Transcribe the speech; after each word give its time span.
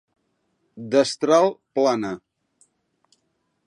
Destral 0.95 1.47
plana. 1.79 2.13